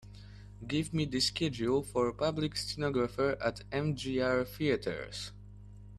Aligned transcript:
Give 0.65 0.95
me 0.95 1.05
the 1.05 1.19
schedule 1.19 1.83
for 1.83 2.11
Public 2.13 2.57
Stenographer 2.57 3.37
at 3.39 3.57
MJR 3.69 4.47
Theatres 4.47 5.31